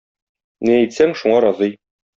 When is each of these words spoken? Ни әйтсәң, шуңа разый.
Ни 0.69 0.73
әйтсәң, 0.79 1.15
шуңа 1.23 1.47
разый. 1.49 1.77